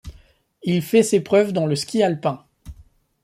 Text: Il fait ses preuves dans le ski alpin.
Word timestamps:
Il 0.63 0.81
fait 0.81 1.03
ses 1.03 1.19
preuves 1.21 1.53
dans 1.53 1.67
le 1.67 1.75
ski 1.75 2.01
alpin. 2.01 2.43